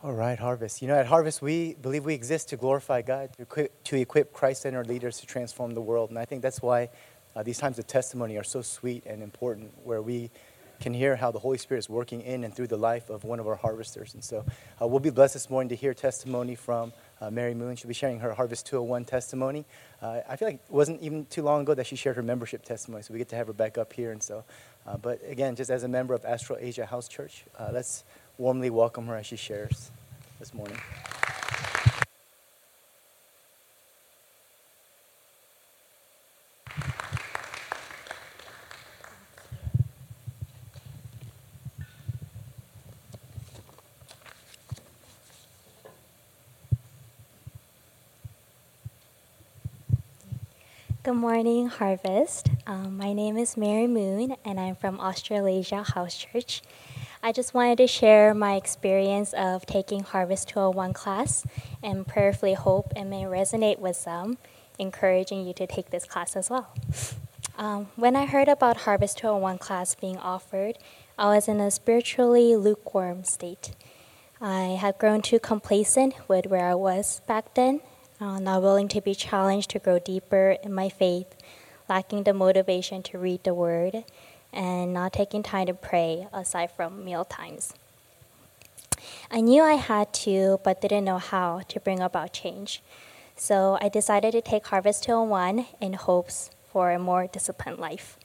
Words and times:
All 0.00 0.12
right, 0.12 0.38
Harvest. 0.38 0.80
You 0.80 0.86
know, 0.86 0.94
at 0.94 1.06
Harvest, 1.06 1.42
we 1.42 1.74
believe 1.74 2.04
we 2.04 2.14
exist 2.14 2.50
to 2.50 2.56
glorify 2.56 3.02
God, 3.02 3.32
to 3.32 3.42
equip, 3.42 3.82
to 3.82 3.96
equip 3.96 4.32
Christ 4.32 4.62
centered 4.62 4.86
leaders 4.86 5.18
to 5.18 5.26
transform 5.26 5.74
the 5.74 5.80
world. 5.80 6.10
And 6.10 6.18
I 6.20 6.24
think 6.24 6.40
that's 6.40 6.62
why 6.62 6.90
uh, 7.34 7.42
these 7.42 7.58
times 7.58 7.80
of 7.80 7.88
testimony 7.88 8.36
are 8.36 8.44
so 8.44 8.62
sweet 8.62 9.06
and 9.06 9.24
important, 9.24 9.72
where 9.82 10.00
we 10.00 10.30
can 10.80 10.94
hear 10.94 11.16
how 11.16 11.32
the 11.32 11.40
Holy 11.40 11.58
Spirit 11.58 11.80
is 11.80 11.88
working 11.88 12.20
in 12.20 12.44
and 12.44 12.54
through 12.54 12.68
the 12.68 12.76
life 12.76 13.10
of 13.10 13.24
one 13.24 13.40
of 13.40 13.48
our 13.48 13.56
harvesters. 13.56 14.14
And 14.14 14.22
so 14.22 14.44
uh, 14.80 14.86
we'll 14.86 15.00
be 15.00 15.10
blessed 15.10 15.34
this 15.34 15.50
morning 15.50 15.68
to 15.70 15.74
hear 15.74 15.92
testimony 15.94 16.54
from 16.54 16.92
uh, 17.20 17.32
Mary 17.32 17.54
Moon. 17.54 17.74
She'll 17.74 17.88
be 17.88 17.94
sharing 17.94 18.20
her 18.20 18.32
Harvest 18.32 18.66
201 18.66 19.04
testimony. 19.04 19.64
Uh, 20.00 20.20
I 20.28 20.36
feel 20.36 20.46
like 20.46 20.60
it 20.64 20.72
wasn't 20.72 21.00
even 21.02 21.26
too 21.26 21.42
long 21.42 21.62
ago 21.62 21.74
that 21.74 21.88
she 21.88 21.96
shared 21.96 22.14
her 22.14 22.22
membership 22.22 22.62
testimony, 22.64 23.02
so 23.02 23.12
we 23.12 23.18
get 23.18 23.30
to 23.30 23.36
have 23.36 23.48
her 23.48 23.52
back 23.52 23.76
up 23.76 23.92
here. 23.92 24.12
And 24.12 24.22
so, 24.22 24.44
uh, 24.86 24.96
but 24.96 25.20
again, 25.26 25.56
just 25.56 25.70
as 25.70 25.82
a 25.82 25.88
member 25.88 26.14
of 26.14 26.24
Australasia 26.24 26.86
House 26.86 27.08
Church, 27.08 27.44
uh, 27.58 27.70
let's 27.72 28.04
warmly 28.38 28.70
welcome 28.70 29.06
her 29.08 29.16
as 29.16 29.26
she 29.26 29.36
shares 29.36 29.90
this 30.38 30.54
morning. 30.54 30.78
Good 51.02 51.14
morning, 51.14 51.68
Harvest. 51.68 52.50
Um, 52.66 52.98
my 52.98 53.14
name 53.14 53.38
is 53.38 53.56
Mary 53.56 53.86
Moon, 53.86 54.36
and 54.44 54.60
I'm 54.60 54.76
from 54.76 55.00
Australasia 55.00 55.82
House 55.82 56.16
Church. 56.16 56.60
I 57.22 57.32
just 57.32 57.52
wanted 57.52 57.78
to 57.78 57.86
share 57.86 58.32
my 58.32 58.54
experience 58.54 59.32
of 59.32 59.66
taking 59.66 60.00
Harvest 60.04 60.48
201 60.48 60.92
class 60.92 61.44
and 61.82 62.06
prayerfully 62.06 62.54
hope 62.54 62.92
it 62.94 63.04
may 63.04 63.22
resonate 63.22 63.78
with 63.78 63.96
some, 63.96 64.38
encouraging 64.78 65.46
you 65.46 65.52
to 65.54 65.66
take 65.66 65.90
this 65.90 66.04
class 66.04 66.36
as 66.36 66.48
well. 66.48 66.72
Um, 67.56 67.88
when 67.96 68.14
I 68.14 68.26
heard 68.26 68.46
about 68.46 68.78
Harvest 68.78 69.18
201 69.18 69.58
class 69.58 69.96
being 69.96 70.16
offered, 70.16 70.78
I 71.18 71.34
was 71.34 71.48
in 71.48 71.58
a 71.58 71.72
spiritually 71.72 72.54
lukewarm 72.54 73.24
state. 73.24 73.72
I 74.40 74.78
had 74.80 74.98
grown 74.98 75.20
too 75.20 75.40
complacent 75.40 76.14
with 76.28 76.46
where 76.46 76.66
I 76.66 76.74
was 76.76 77.20
back 77.26 77.54
then 77.54 77.80
uh, 78.20 78.38
not 78.38 78.62
willing 78.62 78.88
to 78.88 79.00
be 79.00 79.14
challenged 79.14 79.70
to 79.70 79.78
grow 79.78 79.98
deeper 79.98 80.56
in 80.62 80.72
my 80.72 80.88
faith, 80.88 81.34
lacking 81.88 82.24
the 82.24 82.34
motivation 82.34 83.02
to 83.04 83.18
read 83.18 83.44
the 83.44 83.54
Word, 83.54 84.04
and 84.52 84.92
not 84.92 85.12
taking 85.12 85.42
time 85.42 85.66
to 85.66 85.74
pray 85.74 86.26
aside 86.32 86.70
from 86.70 87.04
meal 87.04 87.24
times. 87.24 87.74
I 89.30 89.40
knew 89.40 89.62
I 89.62 89.74
had 89.74 90.12
to, 90.24 90.60
but 90.64 90.80
didn't 90.80 91.04
know 91.04 91.18
how 91.18 91.62
to 91.68 91.80
bring 91.80 92.00
about 92.00 92.32
change. 92.32 92.82
So 93.36 93.78
I 93.80 93.88
decided 93.88 94.32
to 94.32 94.40
take 94.40 94.66
Harvest 94.66 95.04
201 95.04 95.66
in 95.80 95.92
hopes 95.92 96.50
for 96.72 96.90
a 96.90 96.98
more 96.98 97.26
disciplined 97.26 97.78
life. 97.78 98.18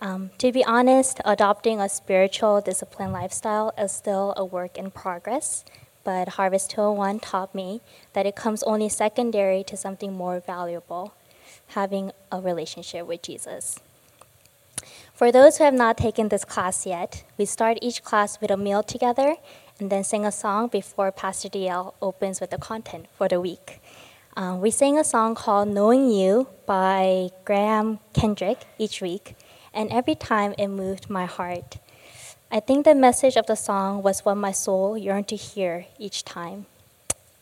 Um, 0.00 0.30
to 0.38 0.52
be 0.52 0.64
honest, 0.64 1.20
adopting 1.24 1.80
a 1.80 1.88
spiritual, 1.88 2.60
disciplined 2.60 3.12
lifestyle 3.12 3.72
is 3.76 3.92
still 3.92 4.32
a 4.36 4.44
work 4.44 4.78
in 4.78 4.90
progress, 4.90 5.64
but 6.04 6.30
Harvest 6.30 6.70
201 6.70 7.20
taught 7.20 7.54
me 7.54 7.80
that 8.12 8.26
it 8.26 8.36
comes 8.36 8.62
only 8.62 8.88
secondary 8.88 9.64
to 9.64 9.76
something 9.76 10.12
more 10.12 10.40
valuable 10.40 11.14
having 11.68 12.12
a 12.32 12.40
relationship 12.40 13.06
with 13.06 13.22
Jesus. 13.22 13.78
For 15.18 15.32
those 15.32 15.58
who 15.58 15.64
have 15.64 15.74
not 15.74 15.96
taken 15.96 16.28
this 16.28 16.44
class 16.44 16.86
yet, 16.86 17.24
we 17.36 17.44
start 17.44 17.78
each 17.82 18.04
class 18.04 18.40
with 18.40 18.52
a 18.52 18.56
meal 18.56 18.84
together 18.84 19.34
and 19.80 19.90
then 19.90 20.04
sing 20.04 20.24
a 20.24 20.30
song 20.30 20.68
before 20.68 21.10
Pastor 21.10 21.48
DL 21.48 21.92
opens 22.00 22.40
with 22.40 22.50
the 22.50 22.56
content 22.56 23.06
for 23.16 23.26
the 23.26 23.40
week. 23.40 23.80
Uh, 24.36 24.56
we 24.62 24.70
sing 24.70 24.96
a 24.96 25.02
song 25.02 25.34
called 25.34 25.70
Knowing 25.70 26.08
You 26.08 26.46
by 26.66 27.30
Graham 27.44 27.98
Kendrick 28.12 28.58
each 28.78 29.02
week, 29.02 29.34
and 29.74 29.90
every 29.90 30.14
time 30.14 30.54
it 30.56 30.68
moved 30.68 31.10
my 31.10 31.26
heart. 31.26 31.78
I 32.52 32.60
think 32.60 32.84
the 32.84 32.94
message 32.94 33.36
of 33.36 33.46
the 33.46 33.56
song 33.56 34.04
was 34.04 34.24
what 34.24 34.36
my 34.36 34.52
soul 34.52 34.96
yearned 34.96 35.26
to 35.28 35.36
hear 35.36 35.86
each 35.98 36.24
time. 36.24 36.66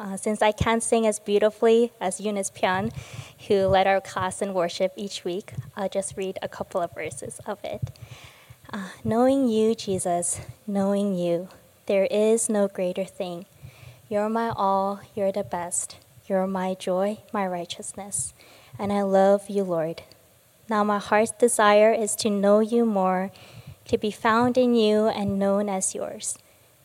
Uh, 0.00 0.16
since 0.16 0.40
I 0.40 0.50
can't 0.50 0.82
sing 0.82 1.06
as 1.06 1.18
beautifully 1.18 1.92
as 2.00 2.22
Eunice 2.22 2.50
Pian, 2.50 2.90
who 3.48 3.66
led 3.66 3.86
our 3.86 4.00
class 4.00 4.40
in 4.40 4.54
worship 4.54 4.94
each 4.96 5.24
week, 5.26 5.52
I'll 5.76 5.90
just 5.90 6.16
read 6.16 6.38
a 6.40 6.48
couple 6.48 6.80
of 6.80 6.94
verses 6.94 7.38
of 7.44 7.58
it. 7.62 7.90
Uh, 8.72 8.88
knowing 9.04 9.48
you, 9.48 9.74
Jesus, 9.74 10.40
knowing 10.66 11.14
you, 11.14 11.48
there 11.84 12.08
is 12.10 12.48
no 12.48 12.66
greater 12.66 13.04
thing. 13.04 13.44
You're 14.08 14.30
my 14.30 14.48
all, 14.56 15.02
you're 15.14 15.32
the 15.32 15.44
best. 15.44 15.98
You're 16.26 16.46
my 16.46 16.72
joy, 16.72 17.18
my 17.30 17.46
righteousness. 17.46 18.32
And 18.78 18.94
I 18.94 19.02
love 19.02 19.50
you, 19.50 19.64
Lord. 19.64 20.02
Now 20.70 20.82
my 20.82 20.98
heart's 20.98 21.32
desire 21.32 21.92
is 21.92 22.16
to 22.16 22.30
know 22.30 22.60
you 22.60 22.86
more 22.86 23.32
to 23.84 23.98
be 23.98 24.10
found 24.10 24.56
in 24.56 24.74
you 24.74 25.08
and 25.08 25.38
known 25.38 25.68
as 25.68 25.94
yours, 25.94 26.38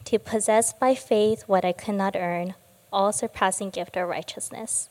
to 0.03 0.19
possess 0.19 0.73
by 0.73 0.95
faith 0.95 1.43
what 1.47 1.63
I 1.63 1.71
could 1.71 1.95
not 1.95 2.15
earn, 2.17 2.55
all 2.95 3.11
surpassing 3.11 3.69
gift 3.69 3.97
of 3.97 4.07
righteousness. 4.07 4.87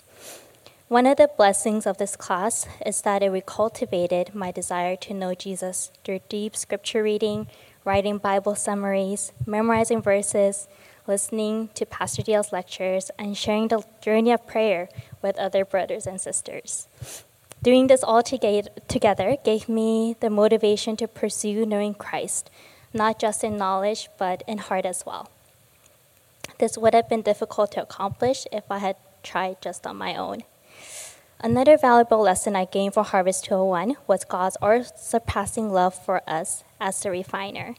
One 0.89 1.07
of 1.07 1.17
the 1.17 1.31
blessings 1.35 1.87
of 1.87 1.97
this 1.97 2.15
class 2.15 2.67
is 2.85 3.01
that 3.03 3.23
it 3.23 3.33
recultivated 3.33 4.35
my 4.35 4.53
desire 4.53 4.97
to 4.97 5.15
know 5.15 5.35
Jesus 5.35 5.91
through 6.05 6.21
deep 6.29 6.55
scripture 6.55 7.03
reading, 7.03 7.47
writing 7.83 8.19
Bible 8.19 8.55
summaries, 8.55 9.33
memorizing 9.47 10.03
verses, 10.03 10.69
listening 11.07 11.71
to 11.75 11.87
Pastor 11.87 12.23
Dale's 12.23 12.53
lectures, 12.53 13.11
and 13.19 13.37
sharing 13.37 13.69
the 13.69 13.83
journey 14.03 14.33
of 14.33 14.47
prayer 14.47 14.91
with 15.23 15.39
other 15.39 15.65
brothers 15.65 16.07
and 16.07 16.21
sisters. 16.21 16.87
Doing 17.63 17.87
this 17.87 18.05
all 18.05 18.23
together 18.23 19.37
gave 19.43 19.71
me 19.71 20.17
the 20.21 20.29
motivation 20.29 20.97
to 20.99 21.09
pursue 21.09 21.65
knowing 21.65 21.95
Christ, 21.95 22.51
not 22.93 23.19
just 23.19 23.43
in 23.43 23.57
knowledge, 23.57 24.11
but 24.19 24.43
in 24.47 24.59
heart 24.59 24.85
as 24.85 25.05
well. 25.07 25.31
This 26.59 26.79
would 26.79 26.95
have 26.95 27.09
been 27.09 27.23
difficult 27.23 27.73
to 27.73 27.83
accomplish 27.83 28.47
if 28.53 28.65
I 28.71 28.79
had 28.79 28.97
tried 29.23 29.61
just 29.61 29.87
on 29.87 29.97
my 29.97 30.15
own. 30.17 30.45
Another 31.41 31.77
valuable 31.77 32.21
lesson 32.21 32.57
I 32.57 32.65
gained 32.65 32.95
from 32.95 33.05
Harvest 33.05 33.45
201 33.45 33.97
was 34.07 34.25
God's 34.25 34.57
all 34.63 34.85
surpassing 34.97 35.71
love 35.71 35.95
for 35.95 36.23
us 36.29 36.65
as 36.81 37.01
the 37.03 37.11
refiner. 37.11 37.75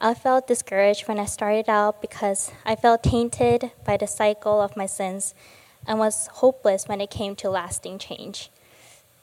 I 0.00 0.14
felt 0.14 0.48
discouraged 0.48 1.06
when 1.06 1.20
I 1.20 1.26
started 1.26 1.68
out 1.68 2.00
because 2.00 2.52
I 2.64 2.74
felt 2.74 3.02
tainted 3.02 3.70
by 3.84 3.98
the 3.98 4.06
cycle 4.06 4.60
of 4.60 4.76
my 4.76 4.86
sins 4.86 5.34
and 5.86 5.98
was 5.98 6.28
hopeless 6.34 6.88
when 6.88 7.00
it 7.00 7.10
came 7.10 7.36
to 7.36 7.50
lasting 7.50 7.98
change. 7.98 8.50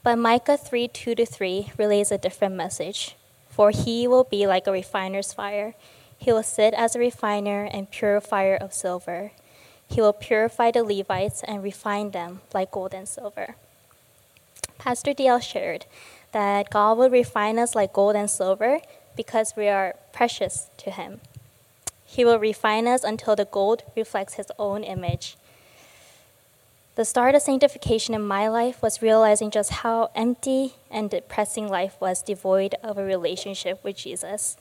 But 0.04 0.18
Micah 0.18 0.56
3 0.56 0.88
2 0.88 1.16
to 1.16 1.26
3 1.26 1.72
relays 1.78 2.12
a 2.12 2.18
different 2.18 2.56
message. 2.56 3.16
For 3.50 3.72
he 3.72 4.08
will 4.08 4.24
be 4.24 4.46
like 4.46 4.68
a 4.68 4.72
refiner's 4.72 5.34
fire. 5.34 5.74
He 6.18 6.32
will 6.32 6.44
sit 6.44 6.74
as 6.74 6.96
a 6.96 7.00
refiner 7.00 7.64
and 7.64 7.90
purifier 7.90 8.56
of 8.56 8.74
silver. 8.74 9.32
He 9.88 10.02
will 10.02 10.14
purify 10.14 10.72
the 10.72 10.84
Levites 10.84 11.44
and 11.44 11.64
refine 11.64 12.12
them 12.12 12.42
like 12.54 12.72
gold 12.72 12.94
and 12.94 13.08
silver. 13.08 13.56
Pastor 14.78 15.14
DL 15.14 15.42
shared 15.42 15.86
that 16.32 16.70
God 16.70 16.98
will 16.98 17.10
refine 17.10 17.58
us 17.58 17.76
like 17.76 17.94
gold 17.94 18.16
and 18.16 18.30
silver 18.30 18.80
because 19.16 19.54
we 19.56 19.68
are 19.68 19.96
precious 20.12 20.70
to 20.78 20.92
Him. 20.92 21.22
He 22.06 22.26
will 22.26 22.40
refine 22.40 22.88
us 22.88 23.04
until 23.04 23.36
the 23.36 23.46
gold 23.46 23.84
reflects 23.96 24.36
His 24.36 24.52
own 24.60 24.84
image 24.84 25.38
the 26.98 27.06
start 27.06 27.36
of 27.36 27.44
sanctification 27.44 28.16
in 28.16 28.24
my 28.24 28.48
life 28.48 28.82
was 28.82 29.04
realizing 29.04 29.52
just 29.52 29.70
how 29.70 30.10
empty 30.16 30.74
and 30.90 31.12
depressing 31.12 31.68
life 31.68 31.96
was 32.00 32.24
devoid 32.24 32.74
of 32.82 32.98
a 32.98 33.04
relationship 33.04 33.84
with 33.84 33.98
Jesus. 33.98 34.58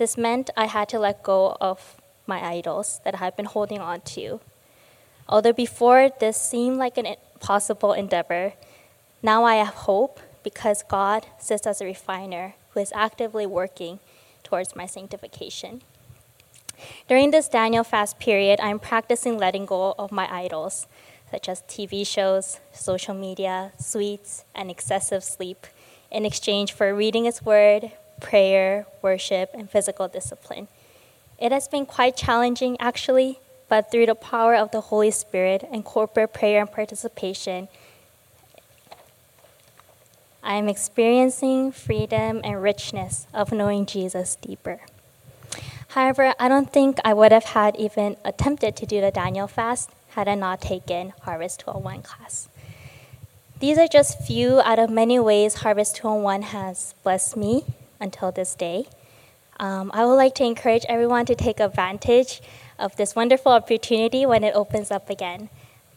This 0.00 0.16
meant 0.16 0.48
I 0.56 0.64
had 0.64 0.88
to 0.88 0.98
let 0.98 1.22
go 1.22 1.58
of 1.60 2.00
my 2.26 2.42
idols 2.42 3.02
that 3.04 3.16
I 3.16 3.18
had 3.18 3.36
been 3.36 3.44
holding 3.44 3.80
on 3.80 4.00
to. 4.16 4.40
Although 5.28 5.52
before 5.52 6.08
this 6.20 6.38
seemed 6.38 6.78
like 6.78 6.96
an 6.96 7.04
impossible 7.04 7.92
endeavor, 7.92 8.54
now 9.22 9.44
I 9.44 9.56
have 9.56 9.84
hope 9.84 10.18
because 10.42 10.82
God 10.82 11.26
sits 11.38 11.66
as 11.66 11.82
a 11.82 11.84
refiner 11.84 12.54
who 12.70 12.80
is 12.80 12.94
actively 12.96 13.44
working 13.44 13.98
towards 14.42 14.74
my 14.74 14.86
sanctification. 14.86 15.82
During 17.06 17.30
this 17.30 17.48
Daniel 17.48 17.84
fast 17.84 18.18
period, 18.18 18.58
I'm 18.58 18.78
practicing 18.78 19.36
letting 19.36 19.66
go 19.66 19.94
of 19.98 20.10
my 20.10 20.34
idols 20.34 20.86
such 21.30 21.46
as 21.46 21.60
TV 21.68 22.06
shows, 22.06 22.58
social 22.72 23.12
media, 23.12 23.72
sweets, 23.78 24.46
and 24.54 24.70
excessive 24.70 25.22
sleep, 25.22 25.66
in 26.10 26.24
exchange 26.24 26.72
for 26.72 26.94
reading 26.94 27.26
His 27.26 27.44
Word, 27.44 27.92
prayer, 28.20 28.86
worship, 29.02 29.50
and 29.54 29.68
physical 29.68 30.08
discipline. 30.08 30.68
It 31.38 31.52
has 31.52 31.68
been 31.68 31.86
quite 31.86 32.16
challenging, 32.16 32.76
actually, 32.78 33.40
but 33.68 33.90
through 33.90 34.06
the 34.06 34.14
power 34.14 34.54
of 34.54 34.70
the 34.70 34.82
Holy 34.82 35.10
Spirit 35.10 35.66
and 35.72 35.84
corporate 35.84 36.34
prayer 36.34 36.60
and 36.60 36.70
participation, 36.70 37.68
I 40.42 40.54
am 40.54 40.68
experiencing 40.68 41.72
freedom 41.72 42.40
and 42.44 42.62
richness 42.62 43.26
of 43.32 43.52
knowing 43.52 43.86
Jesus 43.86 44.36
deeper. 44.36 44.80
However, 45.88 46.34
I 46.38 46.48
don't 46.48 46.72
think 46.72 46.98
I 47.04 47.14
would 47.14 47.32
have 47.32 47.44
had 47.44 47.76
even 47.76 48.16
attempted 48.24 48.76
to 48.76 48.86
do 48.86 49.00
the 49.00 49.10
Daniel 49.10 49.48
fast 49.48 49.90
had 50.10 50.28
I 50.28 50.34
not 50.34 50.60
taken 50.60 51.12
Harvest 51.22 51.60
201 51.60 52.02
class. 52.02 52.48
These 53.60 53.76
are 53.76 53.88
just 53.88 54.22
few 54.22 54.60
out 54.60 54.78
of 54.78 54.88
many 54.88 55.18
ways 55.18 55.56
Harvest 55.56 55.96
201 55.96 56.42
has 56.42 56.94
blessed 57.02 57.36
me 57.36 57.64
until 58.00 58.32
this 58.32 58.54
day. 58.54 58.86
Um, 59.58 59.90
I 59.92 60.06
would 60.06 60.14
like 60.14 60.34
to 60.36 60.44
encourage 60.44 60.86
everyone 60.88 61.26
to 61.26 61.34
take 61.34 61.60
advantage 61.60 62.40
of 62.78 62.96
this 62.96 63.14
wonderful 63.14 63.52
opportunity 63.52 64.24
when 64.24 64.42
it 64.42 64.54
opens 64.54 64.90
up 64.90 65.10
again, 65.10 65.50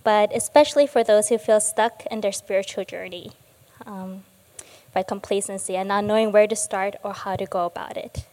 but 0.03 0.35
especially 0.35 0.85
for 0.85 1.03
those 1.03 1.29
who 1.29 1.37
feel 1.37 1.61
stuck 1.61 2.05
in 2.11 2.21
their 2.21 2.33
spiritual 2.33 2.83
journey 2.83 3.31
um, 3.85 4.23
by 4.93 5.01
complacency 5.01 5.77
and 5.77 5.87
not 5.87 6.03
knowing 6.03 6.31
where 6.31 6.45
to 6.45 6.55
start 6.55 6.95
or 7.03 7.13
how 7.13 7.37
to 7.37 7.45
go 7.45 7.65
about 7.65 7.95
it. 7.95 8.25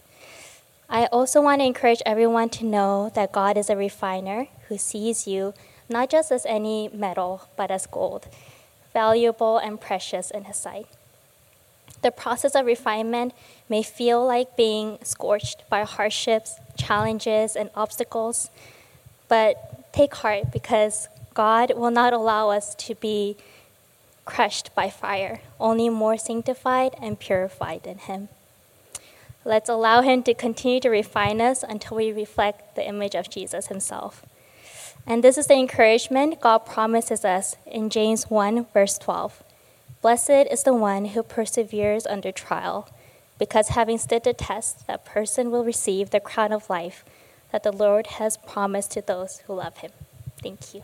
I 0.88 1.06
also 1.06 1.40
want 1.40 1.60
to 1.60 1.66
encourage 1.66 2.02
everyone 2.04 2.48
to 2.50 2.64
know 2.64 3.12
that 3.14 3.30
God 3.30 3.56
is 3.56 3.70
a 3.70 3.76
refiner 3.76 4.48
who 4.66 4.76
sees 4.76 5.28
you 5.28 5.54
not 5.88 6.10
just 6.10 6.32
as 6.32 6.44
any 6.46 6.88
metal, 6.92 7.48
but 7.56 7.70
as 7.70 7.86
gold, 7.86 8.28
valuable 8.92 9.58
and 9.58 9.80
precious 9.80 10.30
in 10.30 10.44
His 10.44 10.56
sight. 10.56 10.86
The 12.02 12.10
process 12.10 12.54
of 12.54 12.66
refinement 12.66 13.34
may 13.68 13.82
feel 13.82 14.24
like 14.26 14.56
being 14.56 14.98
scorched 15.02 15.68
by 15.68 15.84
hardships, 15.84 16.56
challenges, 16.76 17.56
and 17.56 17.70
obstacles, 17.74 18.50
but 19.28 19.92
take 19.92 20.14
heart 20.14 20.50
because 20.52 21.08
God 21.34 21.72
will 21.76 21.90
not 21.90 22.12
allow 22.12 22.50
us 22.50 22.74
to 22.76 22.94
be 22.94 23.36
crushed 24.24 24.74
by 24.74 24.88
fire, 24.90 25.40
only 25.58 25.88
more 25.88 26.16
sanctified 26.16 26.94
and 27.02 27.18
purified 27.18 27.86
in 27.86 27.98
Him. 27.98 28.28
Let's 29.44 29.68
allow 29.68 30.02
Him 30.02 30.22
to 30.24 30.34
continue 30.34 30.80
to 30.80 30.90
refine 30.90 31.40
us 31.40 31.62
until 31.62 31.96
we 31.96 32.12
reflect 32.12 32.76
the 32.76 32.86
image 32.86 33.14
of 33.14 33.30
Jesus 33.30 33.66
Himself. 33.66 34.24
And 35.06 35.24
this 35.24 35.38
is 35.38 35.46
the 35.46 35.54
encouragement 35.54 36.40
God 36.40 36.58
promises 36.66 37.24
us 37.24 37.56
in 37.66 37.90
James 37.90 38.30
1, 38.30 38.66
verse 38.72 38.98
12. 38.98 39.42
Blessed 40.02 40.30
is 40.50 40.62
the 40.62 40.72
one 40.72 41.06
who 41.06 41.22
perseveres 41.22 42.06
under 42.06 42.32
trial, 42.32 42.88
because 43.38 43.68
having 43.68 43.98
stood 43.98 44.24
the 44.24 44.32
test, 44.32 44.86
that 44.86 45.04
person 45.04 45.50
will 45.50 45.62
receive 45.62 46.08
the 46.08 46.20
crown 46.20 46.52
of 46.52 46.70
life 46.70 47.04
that 47.52 47.64
the 47.64 47.72
Lord 47.72 48.06
has 48.06 48.38
promised 48.38 48.92
to 48.92 49.02
those 49.02 49.40
who 49.40 49.54
love 49.54 49.78
him. 49.78 49.90
Thank 50.42 50.74
you. 50.74 50.82